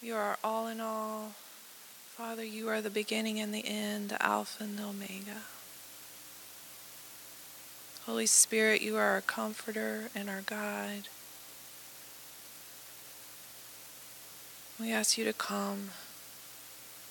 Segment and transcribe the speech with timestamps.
[0.00, 1.32] You are all in all.
[2.16, 5.42] Father, you are the beginning and the end, Alpha and Omega.
[8.06, 11.08] Holy Spirit, you are our comforter and our guide.
[14.80, 15.90] We ask you to come,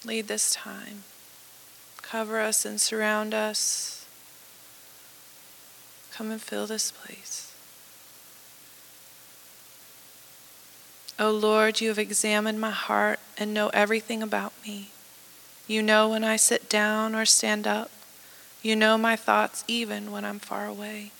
[0.05, 1.03] lead this time,
[2.01, 4.05] cover us and surround us.
[6.13, 7.46] Come and fill this place.
[11.19, 14.89] O oh Lord, you have examined my heart and know everything about me.
[15.67, 17.89] You know when I sit down or stand up.
[18.61, 21.11] You know my thoughts even when I'm far away.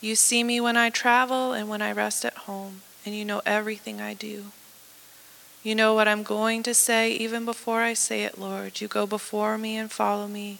[0.00, 3.42] You see me when I travel and when I rest at home, and you know
[3.44, 4.46] everything I do.
[5.62, 8.80] You know what I'm going to say even before I say it, Lord.
[8.80, 10.58] You go before me and follow me.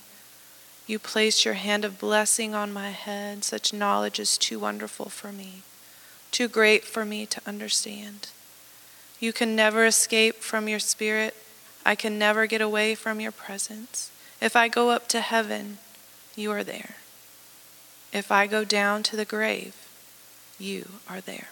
[0.86, 3.44] You place your hand of blessing on my head.
[3.44, 5.62] Such knowledge is too wonderful for me,
[6.30, 8.28] too great for me to understand.
[9.20, 11.34] You can never escape from your spirit.
[11.84, 14.10] I can never get away from your presence.
[14.40, 15.78] If I go up to heaven,
[16.36, 16.96] you are there.
[18.12, 19.74] If I go down to the grave,
[20.58, 21.48] you are there.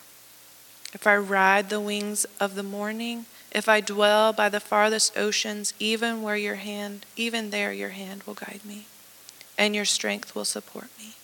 [0.93, 5.75] If I ride the wings of the morning, if I dwell by the farthest oceans,
[5.79, 8.87] even where your hand, even there your hand will guide me,
[9.59, 11.15] and your strength will support me.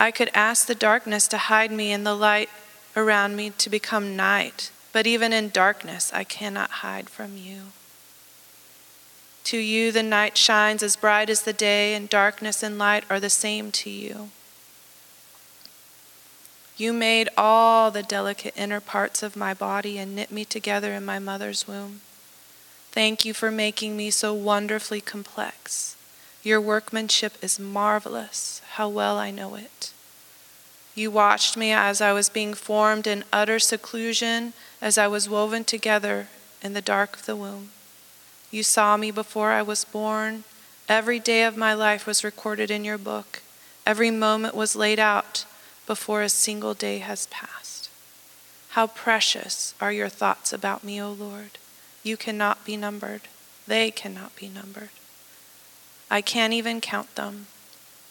[0.00, 2.48] I could ask the darkness to hide me and the light
[2.96, 7.64] around me to become night, but even in darkness I cannot hide from you.
[9.44, 13.20] To you, the night shines as bright as the day, and darkness and light are
[13.20, 14.30] the same to you.
[16.78, 21.04] You made all the delicate inner parts of my body and knit me together in
[21.04, 22.00] my mother's womb.
[22.90, 25.94] Thank you for making me so wonderfully complex.
[26.42, 28.62] Your workmanship is marvelous.
[28.72, 29.92] How well I know it.
[30.94, 35.64] You watched me as I was being formed in utter seclusion, as I was woven
[35.64, 36.28] together
[36.62, 37.70] in the dark of the womb.
[38.50, 40.44] You saw me before I was born.
[40.88, 43.42] Every day of my life was recorded in your book.
[43.86, 45.44] Every moment was laid out
[45.86, 47.90] before a single day has passed.
[48.70, 51.58] How precious are your thoughts about me, O Lord.
[52.02, 53.22] You cannot be numbered.
[53.66, 54.90] They cannot be numbered.
[56.10, 57.46] I can't even count them.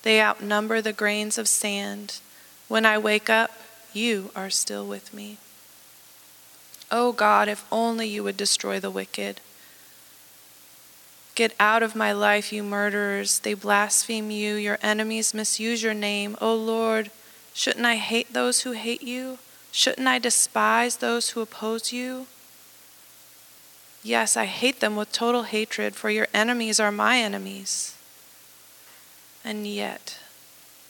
[0.04, 2.20] They outnumber the grains of sand.
[2.68, 3.52] When I wake up,
[3.94, 5.38] you are still with me.
[6.92, 9.42] Oh God, if only you would destroy the wicked.
[11.36, 13.40] Get out of my life, you murderers.
[13.40, 14.56] They blaspheme you.
[14.56, 16.36] Your enemies misuse your name.
[16.42, 17.12] O oh Lord,
[17.54, 19.38] shouldn't I hate those who hate you?
[19.72, 22.28] Shouldn't I despise those who oppose you?
[24.02, 27.96] Yes, I hate them with total hatred, for your enemies are my enemies.
[29.44, 30.20] And yet,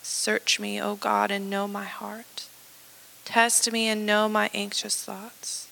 [0.04, 2.48] search me, O God, and know my heart.
[3.26, 5.70] Test me and know my anxious thoughts.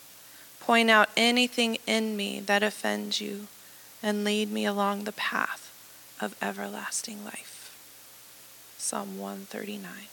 [0.59, 3.47] Point out anything in me that offends you
[4.03, 5.71] and lead me along the path
[6.19, 7.75] of everlasting life.
[8.77, 10.07] Psalm 139.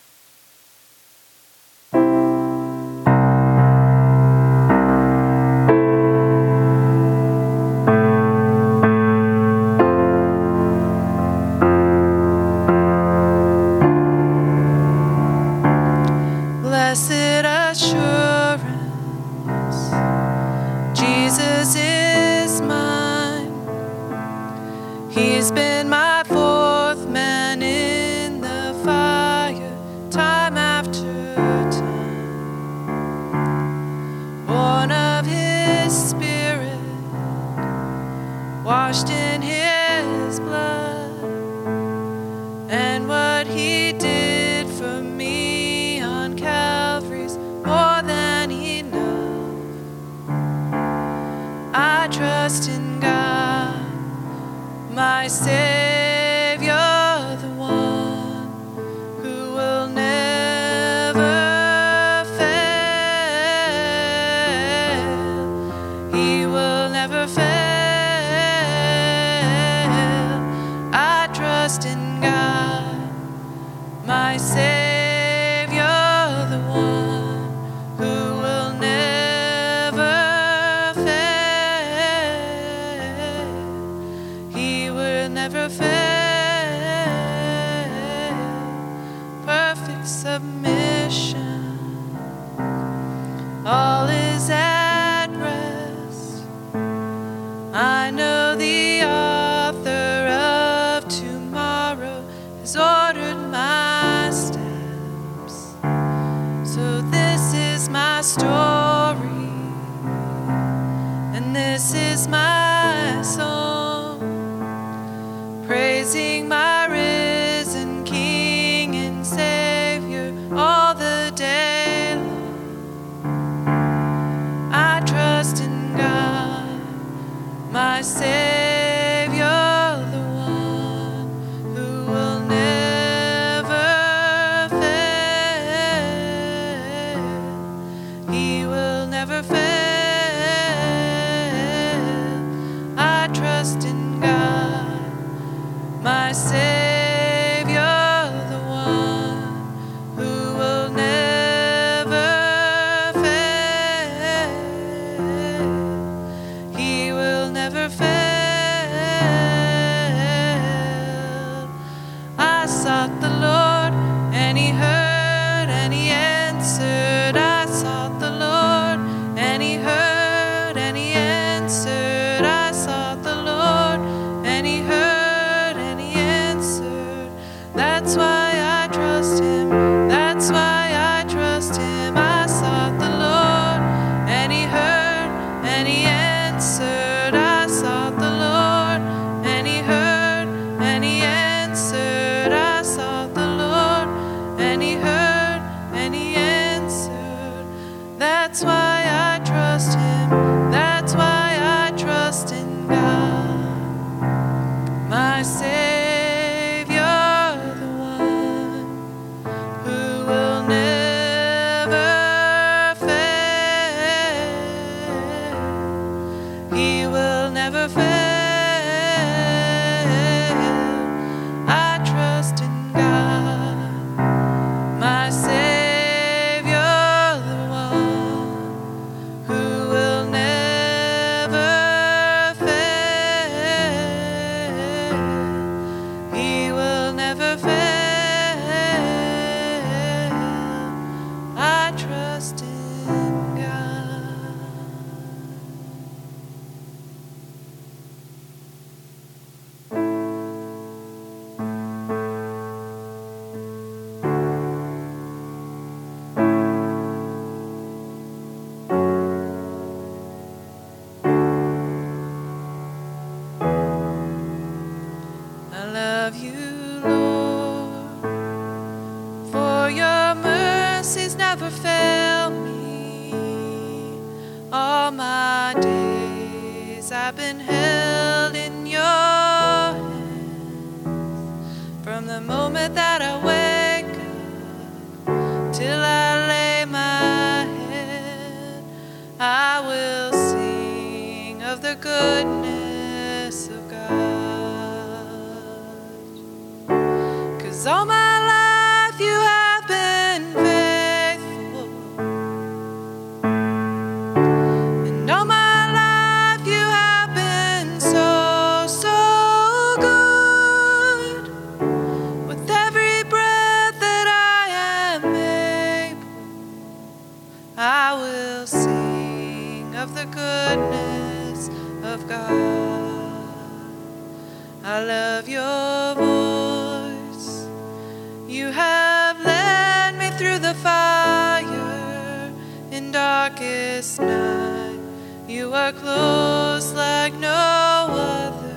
[335.84, 338.74] are close like no other.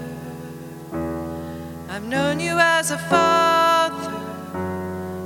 [1.89, 4.13] I've known you as a father,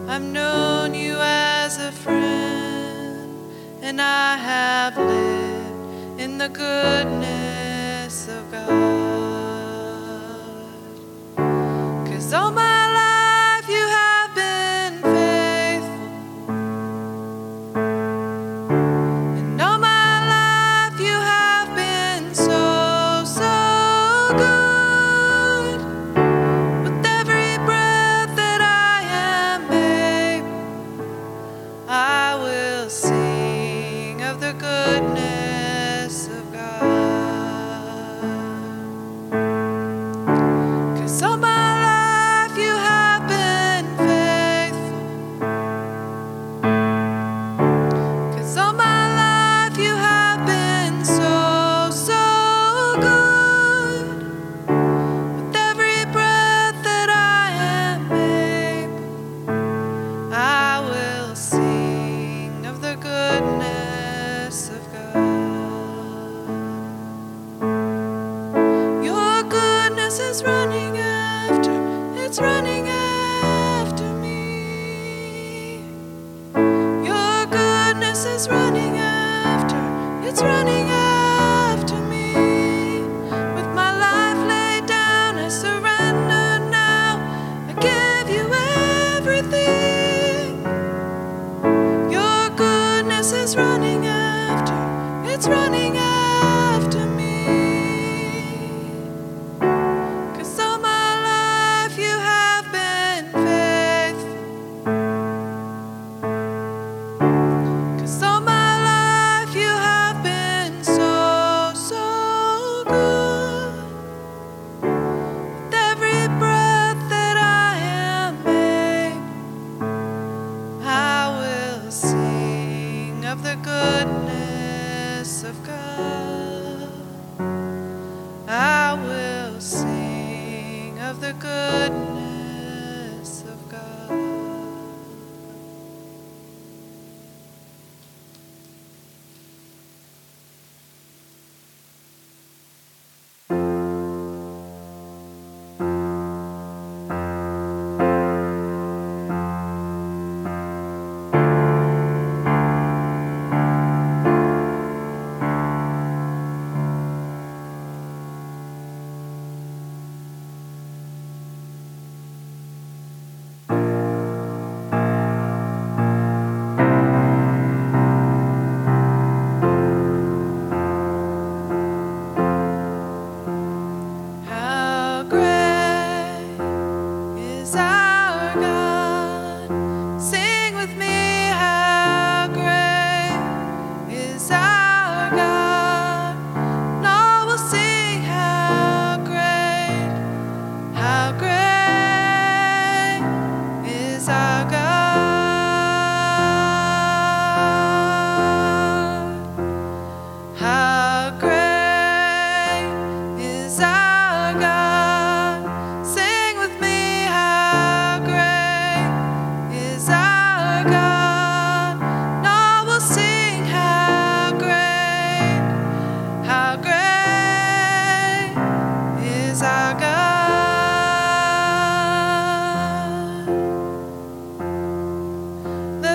[0.08, 3.36] I've known you as a friend,
[3.82, 9.01] and I have lived in the goodness of God.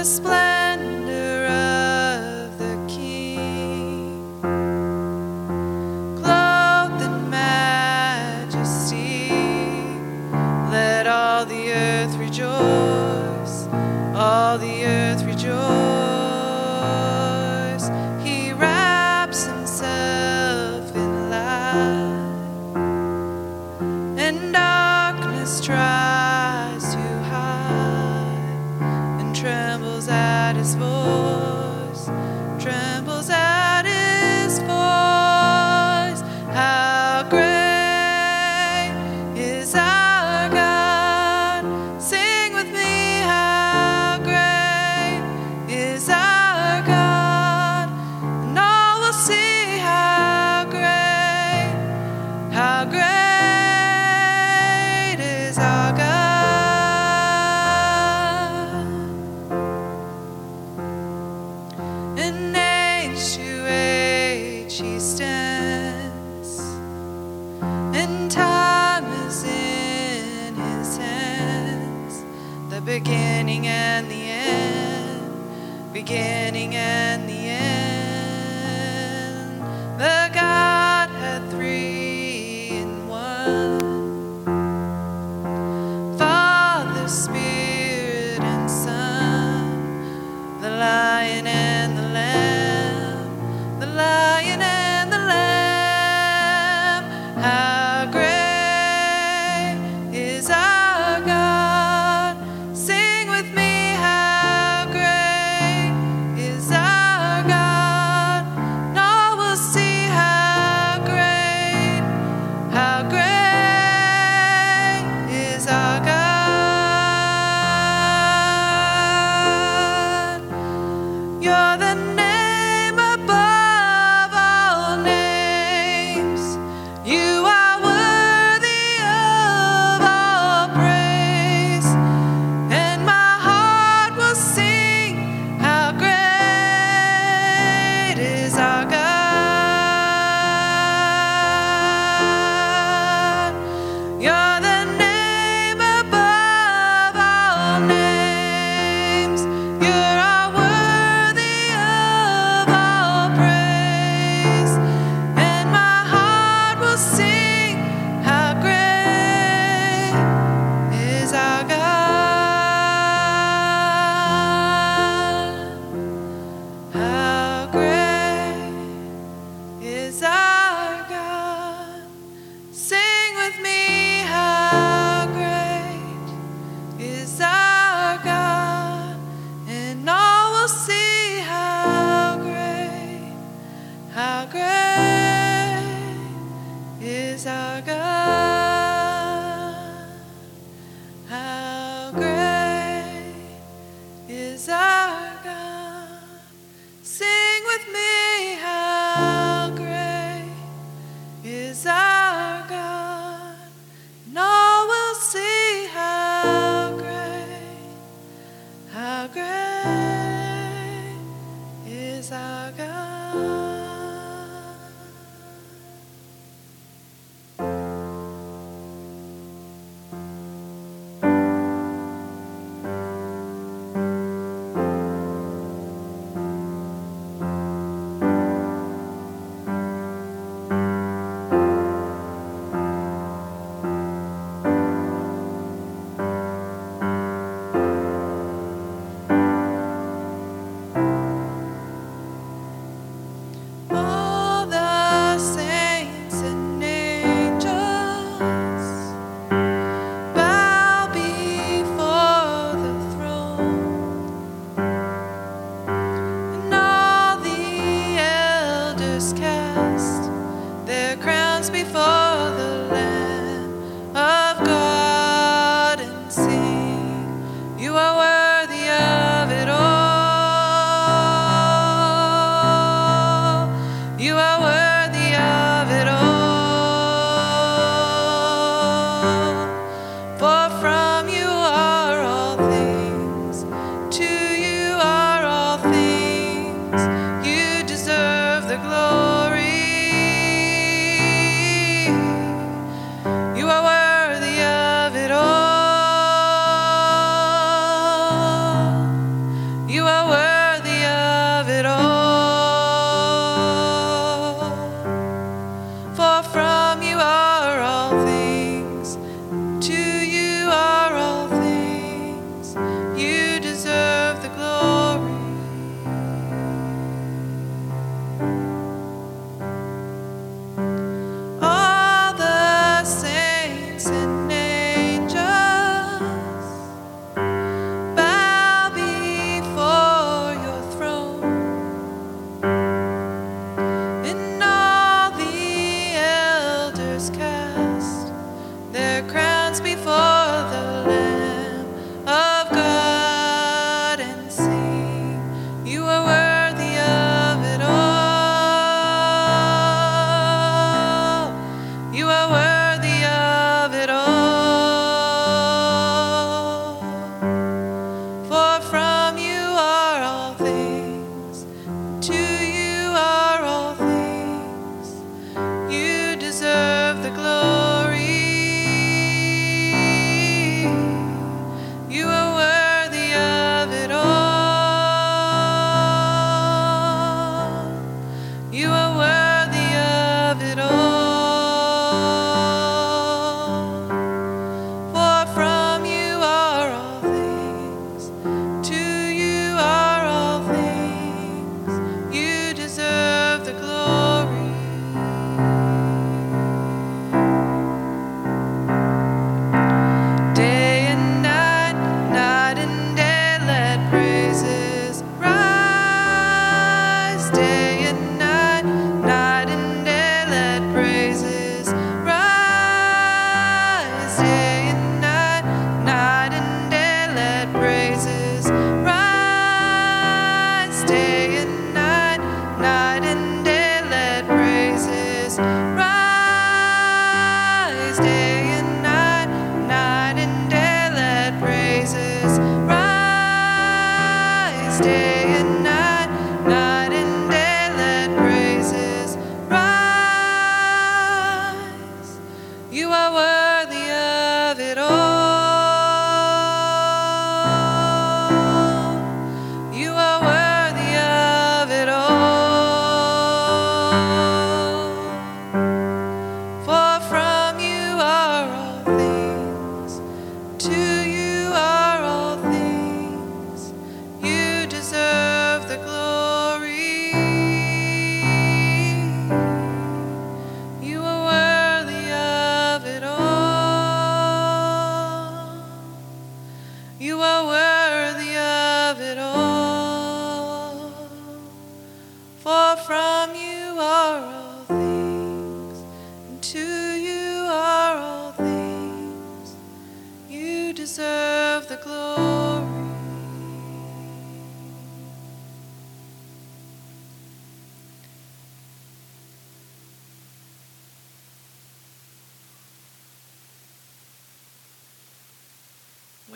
[0.07, 0.56] The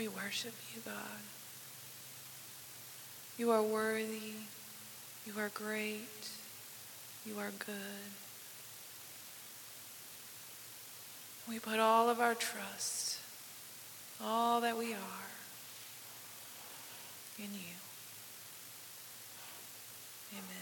[0.01, 1.21] We worship you, God.
[3.37, 4.33] You are worthy.
[5.27, 6.31] You are great.
[7.27, 7.77] You are good.
[11.47, 13.19] We put all of our trust,
[14.25, 15.33] all that we are,
[17.39, 17.77] in you.
[20.33, 20.60] Amen.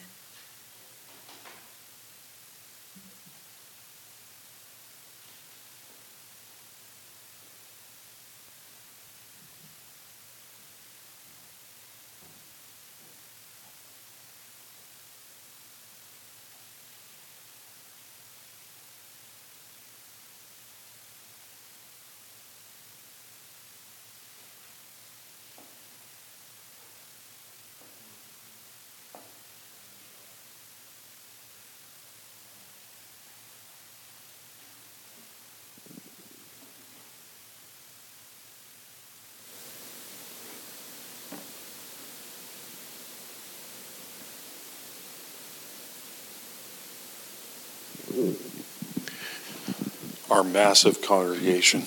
[50.31, 51.83] Our massive congregation.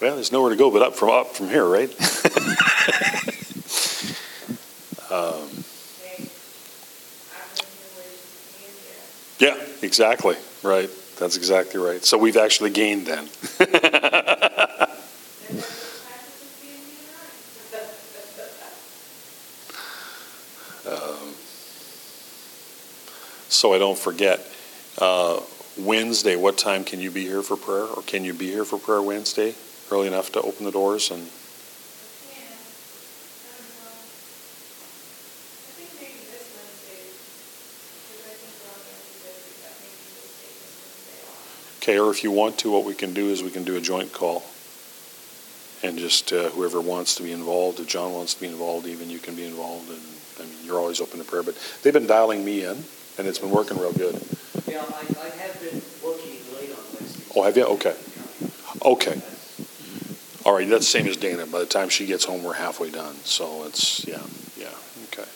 [0.00, 1.90] well, there's nowhere to go but up from up from here, right?
[5.10, 5.48] um,
[9.38, 10.36] yeah, exactly.
[10.62, 10.90] Right.
[11.18, 12.04] That's exactly right.
[12.04, 13.28] So we've actually gained then.
[23.98, 24.40] don't forget.
[24.98, 25.40] Uh,
[25.76, 27.84] Wednesday, what time can you be here for prayer?
[27.84, 29.54] Or can you be here for prayer Wednesday
[29.90, 31.28] early enough to open the doors and
[41.80, 43.80] Okay, or if you want to, what we can do is we can do a
[43.80, 44.44] joint call.
[45.82, 49.08] And just uh, whoever wants to be involved, if John wants to be involved, even
[49.08, 49.88] you can be involved.
[49.88, 50.02] And
[50.38, 51.42] I mean, you're always open to prayer.
[51.42, 52.84] But they've been dialing me in
[53.18, 54.14] and it's been working real good.
[54.66, 57.24] Yeah, I, I have been working late on Wednesday.
[57.34, 57.64] Oh, have you?
[57.64, 57.96] Okay.
[58.84, 59.20] Okay.
[60.44, 61.46] All right, that's the same as Dana.
[61.46, 63.16] By the time she gets home, we're halfway done.
[63.24, 64.22] So it's, yeah,
[64.56, 64.72] yeah,
[65.08, 65.28] okay.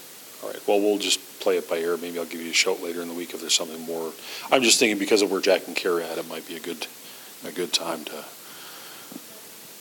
[0.42, 1.96] All right, well, we'll just play it by ear.
[1.96, 4.12] Maybe I'll give you a shout later in the week if there's something more.
[4.50, 6.60] I'm just thinking because of where Jack and Kay are at, it might be a
[6.60, 6.86] good,
[7.46, 8.24] a good time to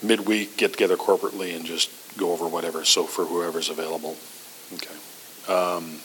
[0.04, 2.84] midweek get together corporately and just go over whatever.
[2.84, 4.18] So for whoever's available.
[4.74, 4.96] Okay.
[5.48, 6.00] Um,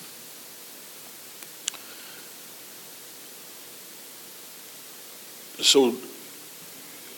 [5.67, 5.97] So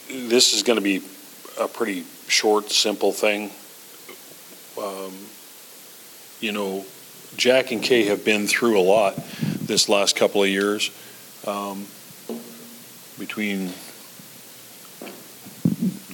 [0.09, 1.03] this is going to be
[1.61, 3.51] a pretty short, simple thing.
[4.83, 5.13] Um,
[6.41, 6.87] you know,
[7.37, 9.17] Jack and Kay have been through a lot
[9.61, 10.91] this last couple of years
[11.47, 11.85] um,
[13.19, 13.75] between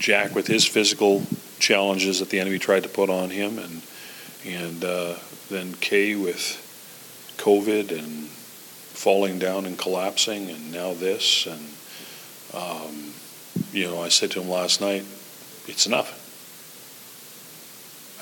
[0.01, 1.23] Jack with his physical
[1.61, 3.81] challenges that the enemy tried to put on him, and
[4.45, 5.15] and uh,
[5.51, 6.61] then Kay with
[7.39, 11.61] COVID and falling down and collapsing, and now this and
[12.55, 13.13] um,
[13.73, 15.05] you know, I said to him last night,
[15.67, 16.21] it's enough.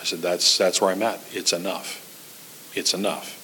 [0.01, 1.21] I said, that's, that's where I'm at.
[1.33, 2.73] It's enough.
[2.75, 3.39] It's enough.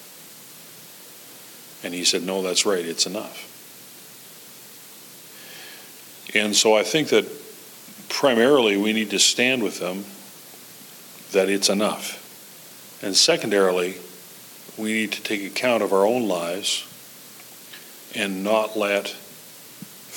[1.83, 2.85] And he said, no, that's right.
[2.85, 3.45] It's enough.
[6.35, 7.25] And so I think that
[8.09, 10.03] primarily we need to stand with them
[11.31, 12.17] that it's enough.
[13.01, 13.95] And secondarily,
[14.77, 16.85] we need to take account of our own lives
[18.15, 19.15] and not let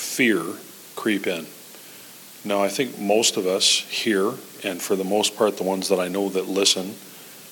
[0.03, 0.43] fear
[0.95, 1.47] creep in.
[2.45, 5.99] Now, I think most of us here, and for the most part, the ones that
[5.99, 6.95] I know that listen,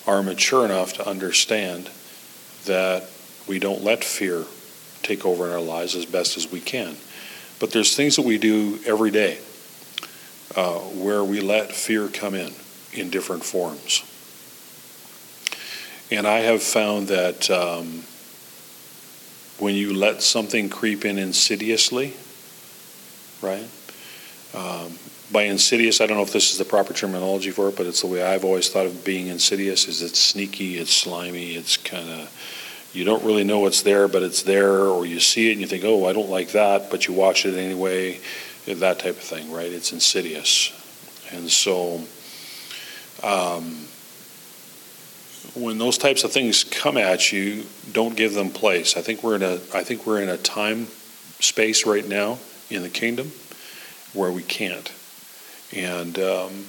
[0.06, 1.88] are mature enough to understand
[2.66, 3.08] that
[3.48, 4.44] we don't let fear
[5.02, 6.96] take over in our lives as best as we can.
[7.58, 9.38] But there's things that we do every day
[10.54, 12.52] uh, where we let fear come in
[12.92, 14.04] in different forms.
[16.10, 18.02] And I have found that um,
[19.58, 22.14] when you let something creep in insidiously,
[23.42, 23.68] right?
[24.54, 24.98] Um,
[25.32, 28.02] by insidious, I don't know if this is the proper terminology for it, but it's
[28.02, 29.88] the way I've always thought of being insidious.
[29.88, 34.22] Is it's sneaky, it's slimy, it's kind of you don't really know what's there, but
[34.22, 37.06] it's there, or you see it and you think, oh, I don't like that, but
[37.06, 38.20] you watch it anyway,
[38.66, 39.72] that type of thing, right?
[39.72, 40.70] It's insidious,
[41.32, 42.02] and so
[43.22, 43.86] um,
[45.54, 48.98] when those types of things come at you, don't give them place.
[48.98, 50.88] I think we're in a I think we're in a time
[51.40, 52.38] space right now
[52.74, 53.32] in the kingdom
[54.12, 54.92] where we can't.
[55.74, 56.66] And um,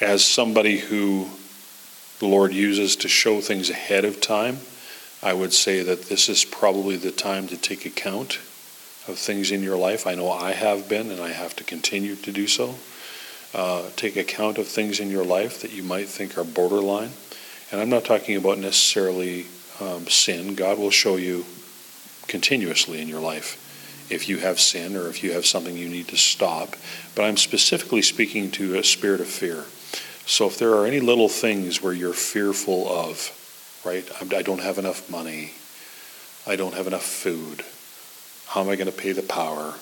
[0.00, 1.28] as somebody who
[2.20, 4.58] the Lord uses to show things ahead of time,
[5.22, 8.38] I would say that this is probably the time to take account
[9.08, 10.06] of things in your life.
[10.06, 12.76] I know I have been, and I have to continue to do so.
[13.52, 17.10] Uh, take account of things in your life that you might think are borderline.
[17.72, 19.46] And I'm not talking about necessarily
[19.80, 20.54] um, sin.
[20.54, 21.44] God will show you
[22.28, 23.59] continuously in your life
[24.10, 26.76] if you have sin or if you have something you need to stop.
[27.14, 29.64] But I'm specifically speaking to a spirit of fear.
[30.26, 33.36] So if there are any little things where you're fearful of,
[33.84, 34.08] right?
[34.20, 35.52] I don't have enough money.
[36.46, 37.64] I don't have enough food.
[38.46, 39.74] How am I going to pay the power?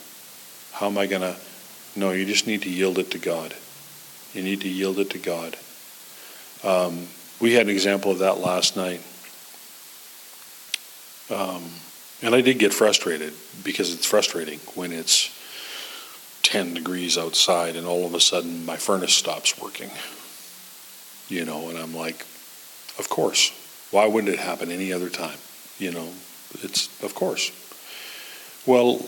[0.73, 1.37] How am I going to?
[1.97, 3.55] No, you just need to yield it to God.
[4.35, 5.57] You need to yield it to God.
[6.63, 7.09] Um,
[7.41, 9.01] we had an example of that last night.
[11.31, 11.71] Um,
[12.23, 13.33] and I did get frustrated
[13.65, 15.35] because it's frustrating when it's
[16.43, 19.91] 10 degrees outside and all of a sudden my furnace stops working.
[21.29, 22.23] You know, and I'm like,
[22.99, 23.53] of course.
[23.91, 25.39] Why wouldn't it happen any other time?
[25.79, 26.09] You know,
[26.63, 27.53] it's, of course.
[28.67, 29.01] Well,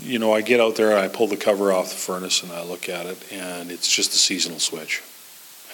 [0.00, 2.62] you know, I get out there I pull the cover off the furnace and I
[2.64, 5.02] look at it, and it's just the seasonal switch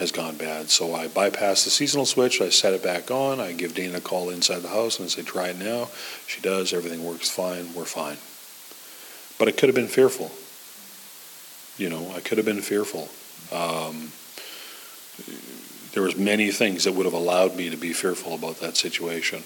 [0.01, 0.71] has gone bad.
[0.71, 4.01] So I bypass the seasonal switch, I set it back on, I give Dana a
[4.01, 5.91] call inside the house and I say, try it now.
[6.27, 8.17] She does, everything works fine, we're fine.
[9.39, 10.33] But it could have been fearful.
[11.77, 13.11] You know, I could have been fearful.
[13.55, 14.13] Um,
[15.93, 19.43] there was many things that would have allowed me to be fearful about that situation.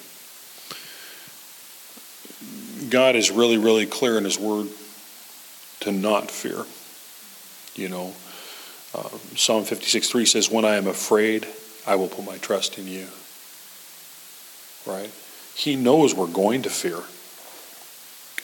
[2.90, 4.68] God is really, really clear in His Word
[5.80, 6.64] to not fear.
[7.74, 8.14] You know,
[8.94, 11.46] uh, Psalm 56 3 says, When I am afraid,
[11.86, 13.08] I will put my trust in you.
[14.86, 15.10] Right?
[15.54, 17.00] He knows we're going to fear.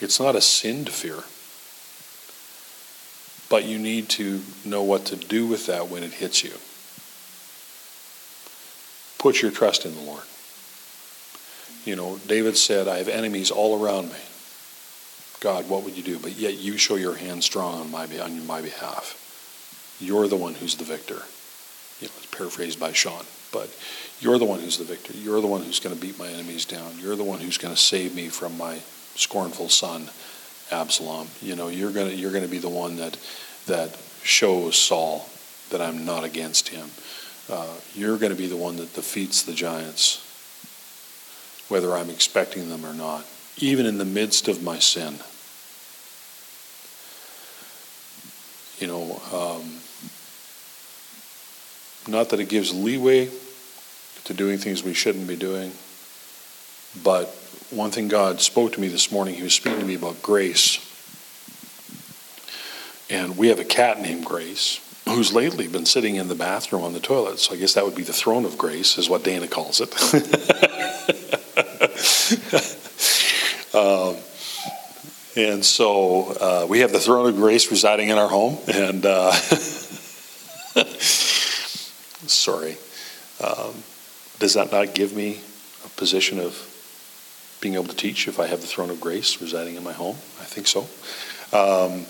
[0.03, 1.23] It's not a sin to fear.
[3.49, 6.53] But you need to know what to do with that when it hits you.
[9.19, 10.23] Put your trust in the Lord.
[11.85, 14.19] You know, David said, I have enemies all around me.
[15.39, 16.19] God, what would you do?
[16.19, 19.17] But yet you show your hand strong on my, on my behalf.
[20.01, 21.21] You're the one who's the victor.
[22.01, 23.69] You know, it's paraphrased by Shawn, but
[24.19, 25.13] you're the one who's the victor.
[25.15, 26.97] You're the one who's going to beat my enemies down.
[26.97, 28.79] You're the one who's going to save me from my
[29.15, 30.09] scornful son,
[30.71, 31.27] Absalom.
[31.41, 33.17] You know, you're going to you're going to be the one that
[33.67, 35.29] that shows Saul
[35.69, 36.89] that I'm not against him.
[37.49, 40.17] Uh, you're going to be the one that defeats the giants,
[41.69, 43.25] whether I'm expecting them or not,
[43.57, 45.19] even in the midst of my sin.
[48.79, 49.80] You know, um,
[52.07, 53.29] not that it gives leeway
[54.25, 55.71] to doing things we shouldn't be doing,
[57.03, 57.27] but
[57.69, 60.87] one thing God spoke to me this morning, He was speaking to me about grace.
[63.09, 66.93] And we have a cat named Grace who's lately been sitting in the bathroom on
[66.93, 67.39] the toilet.
[67.39, 69.91] So I guess that would be the throne of grace, is what Dana calls it.
[73.75, 74.15] um,
[75.35, 78.57] and so uh, we have the throne of grace residing in our home.
[78.67, 79.31] And uh,
[82.33, 82.77] sorry.
[83.43, 83.83] Um,
[84.39, 85.41] does that not give me
[85.85, 86.67] a position of
[87.61, 90.15] being able to teach if I have the throne of grace residing in my home?
[90.39, 90.87] I think so.
[91.53, 92.05] Um,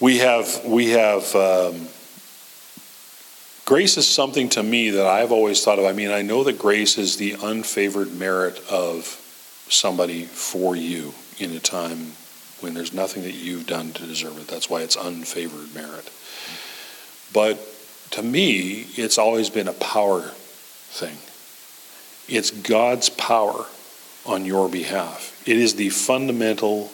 [0.00, 1.88] we have we have um,
[3.64, 5.84] grace is something to me that I've always thought of.
[5.84, 9.18] I mean, I know that grace is the unfavored merit of
[9.68, 12.12] somebody for you in a time
[12.60, 14.48] when there's nothing that you've done to deserve it.
[14.48, 16.10] That's why it's unfavored merit.
[17.32, 17.58] But
[18.12, 21.16] to me, it's always been a power thing.
[22.28, 23.66] It's God's power
[24.24, 25.42] on your behalf.
[25.46, 26.92] It is the fundamental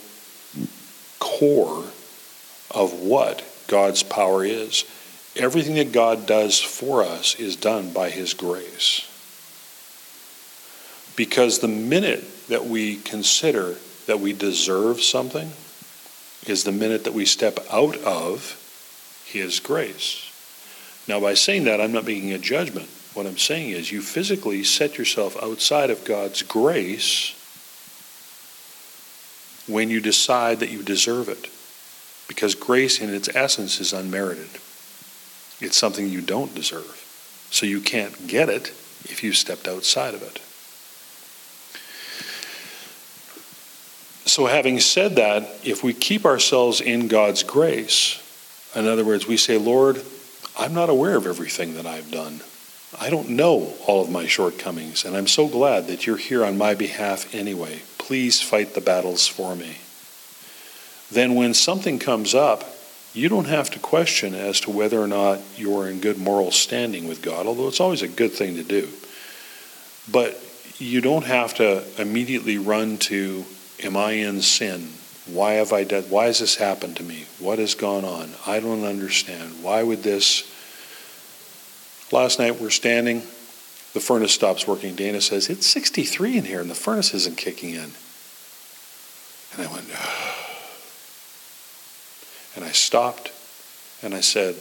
[1.18, 1.84] core
[2.70, 4.84] of what God's power is.
[5.36, 9.04] Everything that God does for us is done by His grace.
[11.16, 13.76] Because the minute that we consider
[14.06, 15.50] that we deserve something
[16.46, 18.56] is the minute that we step out of
[19.26, 20.27] His grace.
[21.08, 22.88] Now, by saying that, I'm not making a judgment.
[23.14, 27.34] What I'm saying is you physically set yourself outside of God's grace
[29.66, 31.48] when you decide that you deserve it.
[32.28, 34.50] Because grace, in its essence, is unmerited.
[35.60, 37.04] It's something you don't deserve.
[37.50, 38.68] So you can't get it
[39.04, 40.42] if you stepped outside of it.
[44.28, 48.22] So, having said that, if we keep ourselves in God's grace,
[48.74, 50.04] in other words, we say, Lord,
[50.58, 52.40] I'm not aware of everything that I've done.
[53.00, 56.58] I don't know all of my shortcomings, and I'm so glad that you're here on
[56.58, 57.82] my behalf anyway.
[57.98, 59.76] Please fight the battles for me.
[61.10, 62.64] then when something comes up,
[63.14, 67.08] you don't have to question as to whether or not you're in good moral standing
[67.08, 68.88] with God, although it's always a good thing to do.
[70.10, 70.38] But
[70.78, 73.44] you don't have to immediately run to,
[73.80, 74.88] Am I in sin?
[75.32, 76.04] Why have I done?
[76.04, 77.26] Why has this happened to me?
[77.38, 78.30] What has gone on?
[78.46, 79.62] I don't understand.
[79.62, 80.50] Why would this?
[82.10, 83.20] Last night we're standing,
[83.92, 84.94] the furnace stops working.
[84.94, 87.92] Dana says, It's 63 in here and the furnace isn't kicking in.
[89.54, 89.86] And I went,
[92.56, 93.32] and I stopped
[94.02, 94.56] and I said,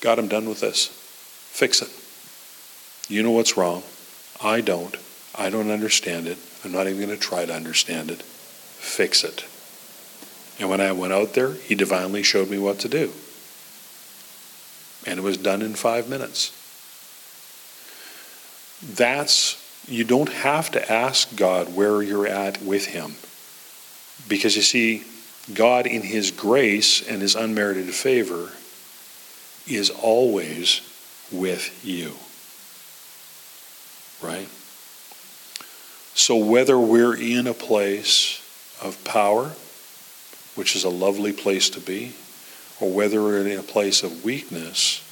[0.00, 0.86] God, I'm done with this.
[0.86, 1.90] Fix it.
[3.08, 3.82] You know what's wrong.
[4.42, 4.96] I don't.
[5.34, 6.38] I don't understand it.
[6.64, 8.22] I'm not even going to try to understand it.
[8.22, 9.44] Fix it.
[10.62, 13.10] And when I went out there, he divinely showed me what to do.
[15.04, 16.52] And it was done in five minutes.
[18.80, 23.16] That's, you don't have to ask God where you're at with him.
[24.28, 25.02] Because you see,
[25.52, 28.52] God, in his grace and his unmerited favor,
[29.66, 30.80] is always
[31.32, 32.12] with you.
[34.24, 34.46] Right?
[36.14, 38.40] So whether we're in a place
[38.80, 39.56] of power,
[40.54, 42.14] which is a lovely place to be,
[42.80, 45.02] or whether we're in a place of weakness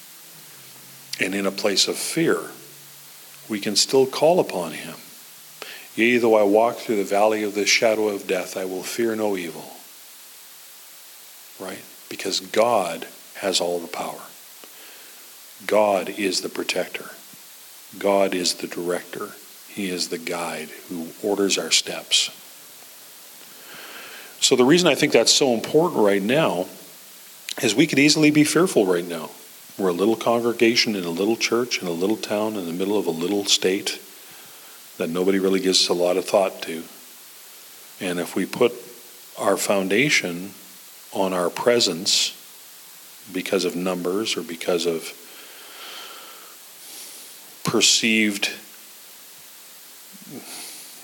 [1.20, 2.38] and in a place of fear,
[3.48, 4.96] we can still call upon him.
[5.94, 9.16] Yea, though I walk through the valley of the shadow of death, I will fear
[9.16, 9.76] no evil.
[11.58, 11.84] Right?
[12.08, 14.20] Because God has all the power.
[15.66, 17.10] God is the protector.
[17.98, 19.30] God is the director.
[19.68, 22.30] He is the guide who orders our steps.
[24.50, 26.66] So, the reason I think that's so important right now
[27.62, 29.30] is we could easily be fearful right now.
[29.78, 32.98] We're a little congregation in a little church in a little town in the middle
[32.98, 34.00] of a little state
[34.98, 36.82] that nobody really gives a lot of thought to.
[38.00, 38.72] And if we put
[39.38, 40.50] our foundation
[41.12, 42.36] on our presence
[43.32, 45.12] because of numbers or because of
[47.62, 48.50] perceived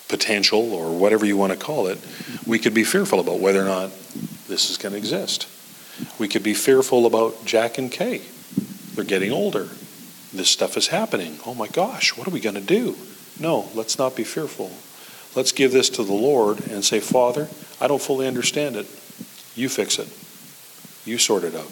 [0.09, 1.99] potential or whatever you want to call it,
[2.47, 3.90] we could be fearful about whether or not
[4.49, 5.49] this is going to exist.
[6.19, 8.23] We could be fearful about Jack and Kay.
[8.95, 9.69] They're getting older.
[10.33, 11.38] This stuff is happening.
[11.47, 12.97] Oh my gosh, what are we going to do?
[13.38, 14.71] No, let's not be fearful.
[15.35, 17.49] Let's give this to the Lord and say, Father,
[17.81, 18.87] I don't fully understand it.
[19.55, 20.09] You fix it.
[21.07, 21.71] You sort it out.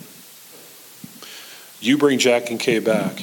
[1.81, 3.23] You bring Jack and Kay back.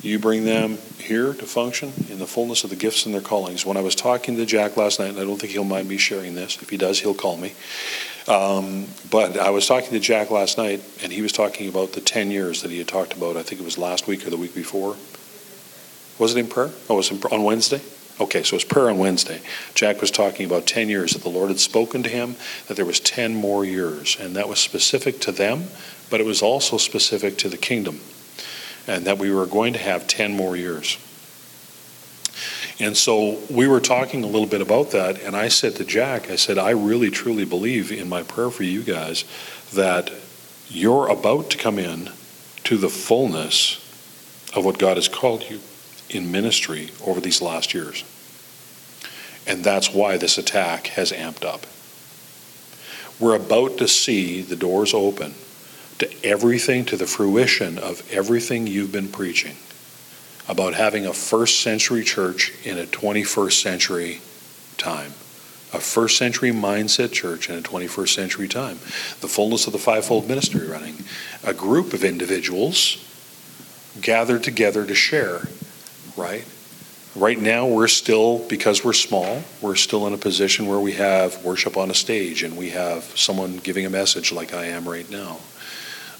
[0.00, 3.66] You bring them here to function in the fullness of the gifts and their callings.
[3.66, 5.96] When I was talking to Jack last night, and I don't think he'll mind me
[5.96, 6.60] sharing this.
[6.62, 7.54] If he does, he'll call me.
[8.28, 12.00] Um, but I was talking to Jack last night, and he was talking about the
[12.00, 13.36] 10 years that he had talked about.
[13.36, 14.96] I think it was last week or the week before.
[16.20, 16.70] Was it in prayer?
[16.88, 17.80] Oh, it was on Wednesday?
[18.20, 19.40] Okay, so it was prayer on Wednesday.
[19.74, 22.36] Jack was talking about 10 years that the Lord had spoken to him,
[22.68, 24.16] that there was 10 more years.
[24.20, 25.64] And that was specific to them,
[26.08, 28.00] but it was also specific to the kingdom
[28.88, 30.98] and that we were going to have 10 more years.
[32.80, 36.30] And so we were talking a little bit about that, and I said to Jack,
[36.30, 39.24] I said, I really truly believe in my prayer for you guys
[39.74, 40.10] that
[40.68, 42.10] you're about to come in
[42.64, 43.76] to the fullness
[44.54, 45.60] of what God has called you
[46.08, 48.04] in ministry over these last years.
[49.46, 51.66] And that's why this attack has amped up.
[53.18, 55.34] We're about to see the doors open
[55.98, 59.56] to everything, to the fruition of everything you've been preaching
[60.48, 64.20] about having a first century church in a 21st century
[64.78, 65.12] time.
[65.74, 68.76] A first century mindset church in a 21st century time.
[69.20, 71.04] The fullness of the fivefold ministry running.
[71.44, 73.04] A group of individuals
[74.00, 75.48] gathered together to share,
[76.16, 76.46] right?
[77.14, 81.44] Right now, we're still, because we're small, we're still in a position where we have
[81.44, 85.10] worship on a stage and we have someone giving a message like I am right
[85.10, 85.38] now.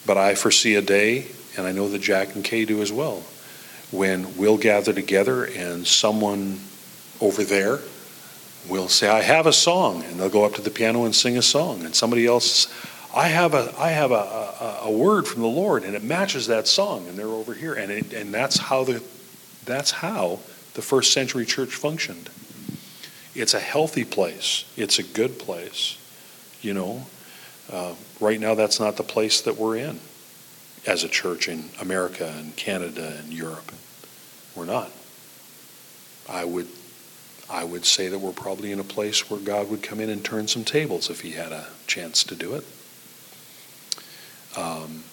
[0.06, 1.26] But I foresee a day,
[1.56, 3.22] and I know that Jack and Kay do as well,
[3.90, 6.60] when we'll gather together and someone
[7.20, 7.80] over there
[8.68, 11.38] will say, I have a song, and they'll go up to the piano and sing
[11.38, 12.68] a song, and somebody else,
[13.14, 16.46] I have a, I have a, a, a word from the Lord, and it matches
[16.48, 19.02] that song, and they're over here, and it, and that's how the,
[19.64, 20.40] that's how
[20.74, 22.28] the first century church functioned.
[23.34, 24.64] It's a healthy place.
[24.76, 25.96] It's a good place,
[26.60, 27.06] you know.
[27.70, 30.00] Uh, right now, that's not the place that we're in
[30.86, 33.72] as a church in America and Canada and Europe.
[34.54, 34.90] We're not.
[36.28, 36.68] I would,
[37.50, 40.24] I would say that we're probably in a place where God would come in and
[40.24, 42.64] turn some tables if He had a chance to do it.
[44.56, 45.04] Um,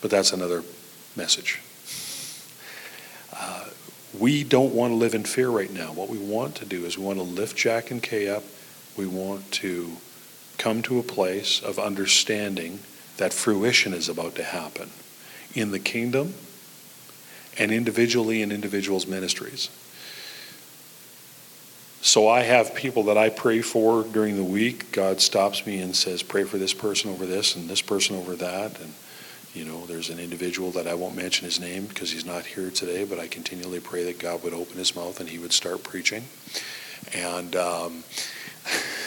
[0.00, 0.62] but that's another
[1.16, 1.60] message.
[3.34, 3.68] Uh,
[4.18, 5.92] we don't want to live in fear right now.
[5.92, 8.44] What we want to do is we want to lift Jack and Kay up.
[8.96, 9.96] We want to
[10.58, 12.80] come to a place of understanding
[13.16, 14.90] that fruition is about to happen
[15.54, 16.34] in the kingdom
[17.58, 19.68] and individually in individuals' ministries.
[22.00, 24.90] So I have people that I pray for during the week.
[24.90, 28.34] God stops me and says, Pray for this person over this and this person over
[28.36, 28.80] that.
[28.80, 28.92] And,
[29.54, 32.70] you know, there's an individual that I won't mention his name because he's not here
[32.70, 35.84] today, but I continually pray that God would open his mouth and he would start
[35.84, 36.24] preaching.
[37.14, 38.02] And um,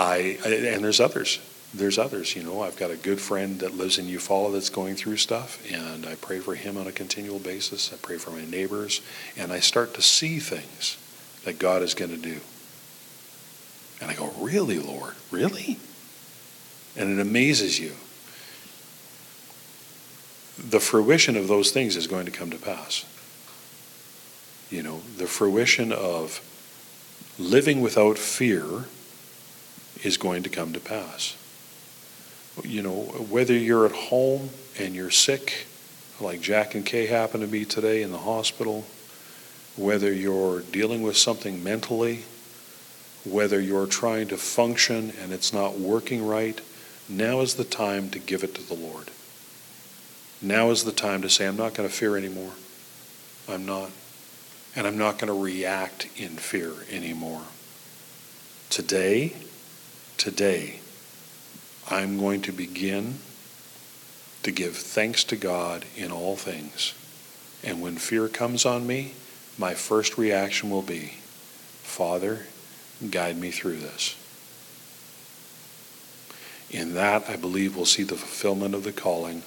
[0.00, 1.40] I, and there's others
[1.72, 2.34] there's others.
[2.34, 5.62] You know, I've got a good friend that lives in Eufaula that's going through stuff,
[5.72, 7.92] and I pray for him on a continual basis.
[7.92, 9.00] I pray for my neighbors,
[9.36, 10.96] and I start to see things
[11.44, 12.40] that God is going to do.
[14.00, 15.14] And I go, Really, Lord?
[15.30, 15.78] Really?
[16.96, 17.92] And it amazes you.
[20.58, 23.06] The fruition of those things is going to come to pass.
[24.70, 26.40] You know, the fruition of
[27.38, 28.84] living without fear
[30.02, 31.36] is going to come to pass
[32.64, 35.66] you know, whether you're at home and you're sick,
[36.20, 38.84] like Jack and Kay happen to be today in the hospital,
[39.76, 42.24] whether you're dealing with something mentally,
[43.24, 46.60] whether you're trying to function and it's not working right,
[47.08, 49.10] now is the time to give it to the Lord.
[50.42, 52.52] Now is the time to say, I'm not going to fear anymore.
[53.48, 53.90] I'm not.
[54.74, 57.42] And I'm not going to react in fear anymore.
[58.70, 59.34] Today,
[60.20, 60.78] today,
[61.90, 63.20] I'm going to begin
[64.42, 66.92] to give thanks to God in all things.
[67.64, 69.14] And when fear comes on me,
[69.56, 71.14] my first reaction will be,
[71.82, 72.44] Father,
[73.10, 74.14] guide me through this.
[76.70, 79.42] In that, I believe we'll see the fulfillment of the calling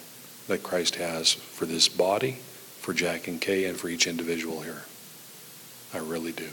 [0.48, 2.40] that Christ has for this body,
[2.80, 4.86] for Jack and Kay, and for each individual here.
[5.94, 6.50] I really do.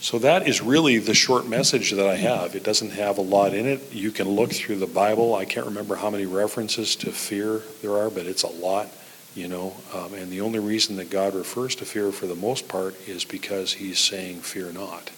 [0.00, 2.54] So that is really the short message that I have.
[2.54, 3.92] It doesn't have a lot in it.
[3.92, 5.34] You can look through the Bible.
[5.34, 8.88] I can't remember how many references to fear there are, but it's a lot,
[9.34, 9.76] you know.
[9.92, 13.24] Um, and the only reason that God refers to fear for the most part is
[13.24, 15.10] because he's saying, fear not.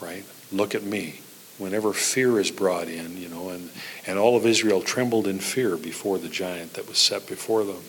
[0.00, 0.24] Right?
[0.50, 1.20] Look at me.
[1.58, 3.68] Whenever fear is brought in, you know, and,
[4.06, 7.82] and all of Israel trembled in fear before the giant that was set before them.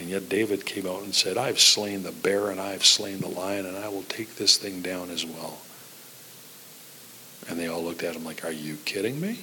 [0.00, 3.28] And yet David came out and said, I've slain the bear and I've slain the
[3.28, 5.58] lion and I will take this thing down as well.
[7.46, 9.40] And they all looked at him like, Are you kidding me?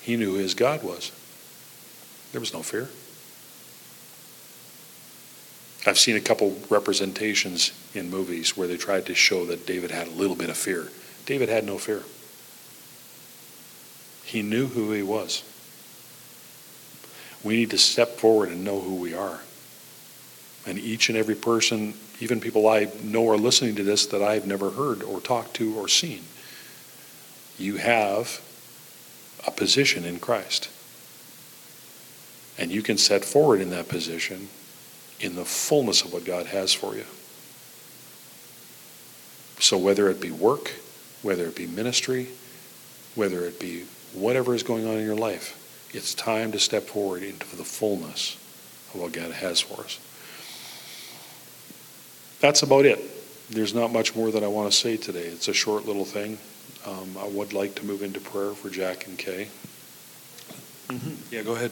[0.00, 1.10] He knew who his God was.
[2.30, 2.88] There was no fear.
[5.84, 10.06] I've seen a couple representations in movies where they tried to show that David had
[10.06, 10.88] a little bit of fear.
[11.26, 12.04] David had no fear.
[14.24, 15.42] He knew who he was.
[17.44, 19.40] We need to step forward and know who we are.
[20.66, 24.46] And each and every person, even people I know are listening to this that I've
[24.46, 26.22] never heard or talked to or seen,
[27.58, 28.40] you have
[29.46, 30.70] a position in Christ.
[32.58, 34.48] And you can set forward in that position
[35.18, 37.06] in the fullness of what God has for you.
[39.58, 40.72] So, whether it be work,
[41.22, 42.28] whether it be ministry,
[43.14, 45.61] whether it be whatever is going on in your life,
[45.92, 48.36] it's time to step forward into the fullness
[48.94, 49.98] of what God has for us.
[52.40, 53.00] That's about it.
[53.50, 55.26] There's not much more that I want to say today.
[55.26, 56.38] It's a short little thing.
[56.86, 59.48] Um, I would like to move into prayer for Jack and Kay.
[60.88, 61.14] Mm-hmm.
[61.30, 61.70] Yeah, go ahead.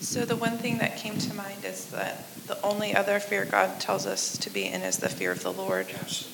[0.00, 3.78] So, the one thing that came to mind is that the only other fear God
[3.78, 5.86] tells us to be in is the fear of the Lord.
[5.88, 6.28] Yes.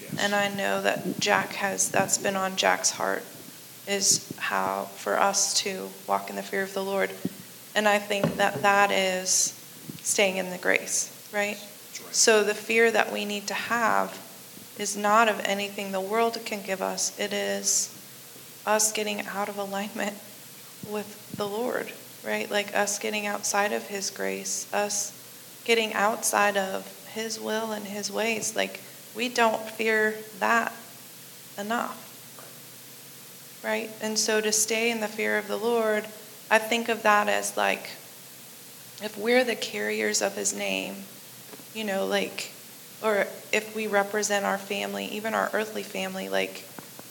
[0.00, 0.16] Yes.
[0.20, 3.22] And I know that Jack has, that's been on Jack's heart
[3.86, 7.10] is how for us to walk in the fear of the Lord.
[7.74, 9.60] And I think that that is
[10.02, 11.56] staying in the grace, right?
[11.56, 12.14] right?
[12.14, 14.20] So the fear that we need to have
[14.78, 17.90] is not of anything the world can give us, it is
[18.66, 20.16] us getting out of alignment
[20.88, 21.92] with the Lord,
[22.24, 22.50] right?
[22.50, 25.12] Like us getting outside of His grace, us
[25.64, 28.56] getting outside of His will and His ways.
[28.56, 28.80] Like
[29.14, 30.72] we don't fear that
[31.58, 32.03] enough
[33.64, 33.90] right?
[34.02, 36.04] And so to stay in the fear of the Lord,
[36.50, 37.90] I think of that as like
[39.02, 40.94] if we're the carriers of his name,
[41.74, 42.52] you know, like,
[43.02, 46.64] or if we represent our family, even our earthly family, like,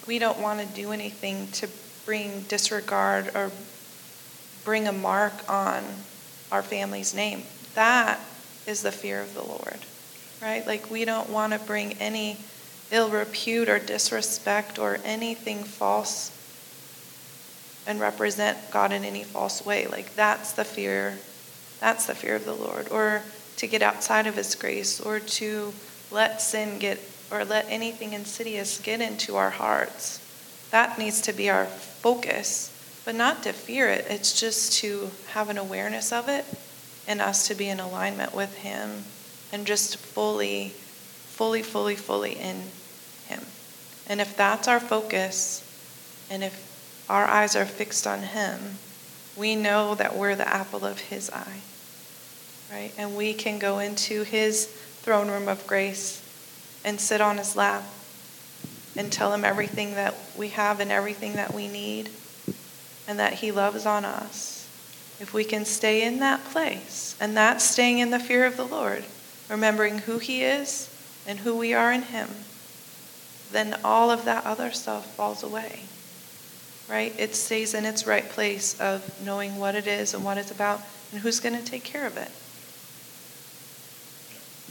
[0.07, 1.67] we don't want to do anything to
[2.05, 3.51] bring disregard or
[4.63, 5.83] bring a mark on
[6.51, 7.43] our family's name.
[7.75, 8.19] That
[8.65, 9.79] is the fear of the Lord,
[10.41, 10.65] right?
[10.65, 12.37] Like, we don't want to bring any
[12.91, 16.31] ill repute or disrespect or anything false
[17.85, 19.87] and represent God in any false way.
[19.87, 21.17] Like that's the fear,
[21.79, 22.89] that's the fear of the Lord.
[22.89, 23.23] Or
[23.57, 25.73] to get outside of his grace, or to
[26.11, 26.99] let sin get
[27.31, 30.19] or let anything insidious get into our hearts.
[30.71, 32.69] That needs to be our focus,
[33.05, 34.05] but not to fear it.
[34.09, 36.45] It's just to have an awareness of it
[37.07, 39.03] and us to be in alignment with Him
[39.51, 42.61] and just fully, fully, fully, fully in
[43.27, 43.43] Him.
[44.07, 45.61] And if that's our focus,
[46.29, 46.72] and if
[47.09, 48.77] our eyes are fixed on Him,
[49.35, 51.61] we know that we're the apple of His eye,
[52.71, 52.91] right?
[52.97, 56.21] And we can go into His throne room of grace
[56.85, 57.83] and sit on His lap
[58.95, 62.09] and tell Him everything that we have and everything that we need
[63.07, 64.67] and that He loves on us.
[65.19, 68.65] If we can stay in that place, and that's staying in the fear of the
[68.65, 69.05] Lord,
[69.49, 70.89] remembering who He is
[71.27, 72.29] and who we are in Him,
[73.51, 75.81] then all of that other stuff falls away.
[76.89, 77.13] Right?
[77.17, 80.81] It stays in its right place of knowing what it is and what it's about
[81.11, 82.29] and who's going to take care of it.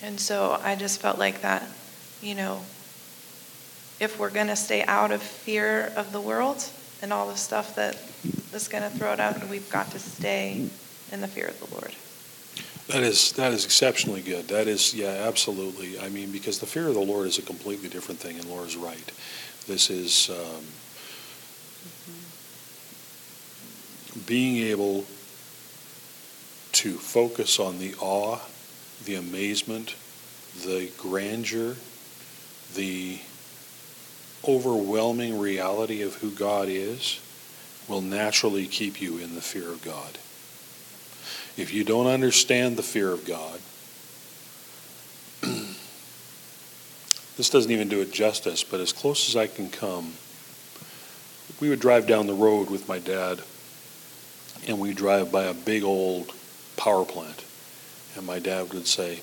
[0.02, 1.62] And so I just felt like that,
[2.20, 2.60] you know,
[4.00, 6.68] if we're going to stay out of fear of the world
[7.00, 7.96] and all the stuff that
[8.52, 10.68] is going to throw it out, we've got to stay
[11.12, 11.94] in the fear of the Lord.
[12.88, 14.48] That is that is exceptionally good.
[14.48, 16.00] That is yeah, absolutely.
[16.00, 18.76] I mean, because the fear of the Lord is a completely different thing, and Laura's
[18.76, 19.12] right.
[19.68, 20.64] This is um,
[24.26, 25.04] being able
[26.72, 28.38] to focus on the awe,
[29.04, 29.94] the amazement,
[30.64, 31.76] the grandeur,
[32.74, 33.18] the
[34.46, 37.20] overwhelming reality of who God is
[37.88, 40.18] will naturally keep you in the fear of God.
[41.56, 43.60] If you don't understand the fear of God,
[47.36, 50.14] this doesn't even do it justice, but as close as I can come,
[51.60, 53.40] we would drive down the road with my dad,
[54.66, 56.32] and we drive by a big old
[56.76, 57.44] power plant.
[58.16, 59.20] And my dad would say,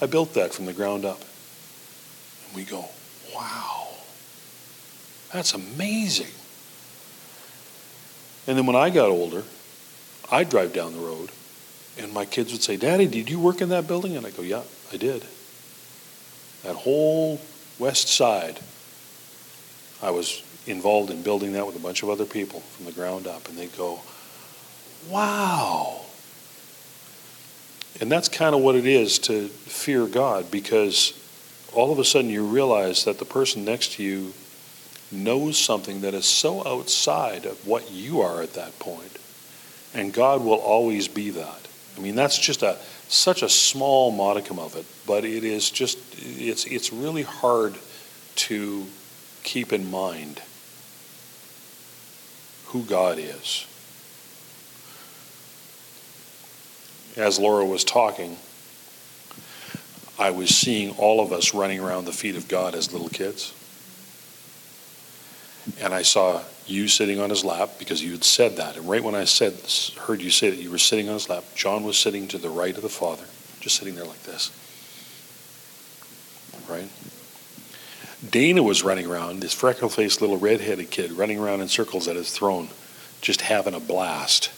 [0.00, 1.20] I built that from the ground up.
[2.46, 2.84] And we go,
[3.34, 3.88] wow,
[5.32, 6.32] that's amazing.
[8.46, 9.44] And then when I got older,
[10.30, 11.30] I'd drive down the road,
[11.98, 14.16] and my kids would say, Daddy, did you work in that building?
[14.16, 14.62] And I go, Yeah,
[14.92, 15.24] I did.
[16.62, 17.40] That whole
[17.78, 18.58] west side,
[20.02, 23.26] I was involved in building that with a bunch of other people from the ground
[23.26, 23.48] up.
[23.48, 24.00] And they go,
[25.08, 26.00] Wow.
[28.00, 31.12] And that's kind of what it is to fear God because
[31.72, 34.32] all of a sudden you realize that the person next to you
[35.10, 39.18] knows something that is so outside of what you are at that point.
[39.94, 41.68] And God will always be that.
[41.96, 42.76] I mean, that's just a
[43.08, 47.74] such a small modicum of it, but it is just it's it's really hard
[48.36, 48.86] to
[49.42, 50.42] keep in mind
[52.66, 53.66] who God is.
[57.16, 58.36] As Laura was talking,
[60.18, 63.54] I was seeing all of us running around the feet of God as little kids.
[65.80, 68.76] And I saw you sitting on his lap because you had said that.
[68.76, 69.54] And right when I said,
[70.00, 72.48] heard you say that you were sitting on his lap, John was sitting to the
[72.48, 73.24] right of the Father,
[73.60, 74.50] just sitting there like this.
[76.68, 76.88] Right?
[78.28, 82.16] Dana was running around, this freckle faced little red-headed kid running around in circles at
[82.16, 82.68] his throne,
[83.20, 84.50] just having a blast.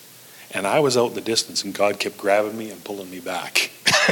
[0.52, 3.20] And I was out in the distance, and God kept grabbing me and pulling me
[3.20, 3.70] back.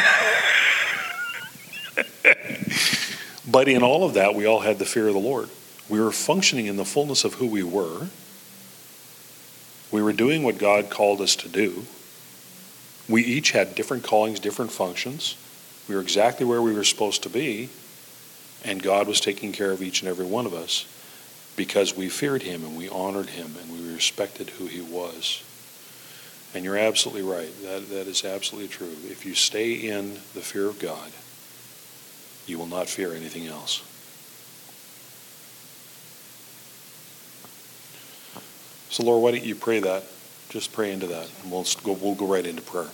[3.51, 5.49] but in all of that, we all had the fear of the Lord.
[5.89, 8.09] We were functioning in the fullness of who we were.
[9.91, 11.85] We were doing what God called us to do.
[13.09, 15.37] We each had different callings, different functions.
[15.89, 17.71] We were exactly where we were supposed to be,
[18.65, 20.87] and God was taking care of each and every one of us
[21.57, 25.43] because we feared Him and we honored Him and we respected who He was.
[26.55, 27.51] And you're absolutely right.
[27.63, 28.95] That, that is absolutely true.
[29.05, 31.13] If you stay in the fear of God,
[32.47, 33.83] you will not fear anything else.
[38.91, 40.05] So, Laura, why don't you pray that?
[40.49, 42.89] Just pray into that, and we'll we'll go right into prayer.